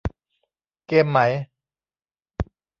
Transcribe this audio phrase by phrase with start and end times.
[0.87, 1.19] เกมไหม